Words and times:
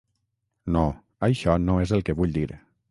No, 0.77 0.83
això 1.29 1.59
no 1.69 1.79
és 1.85 1.97
el 1.99 2.07
que 2.09 2.19
vull 2.23 2.37
dir. 2.41 2.51